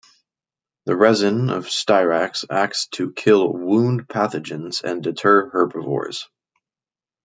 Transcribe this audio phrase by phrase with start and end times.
[0.87, 6.27] The resin of "Styrax" acts to kill wound pathogens and deter herbivores.